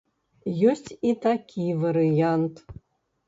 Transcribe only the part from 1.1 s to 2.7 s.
такі варыянт.